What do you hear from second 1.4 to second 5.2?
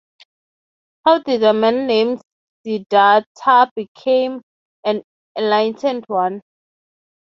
a man named Siddhartha become an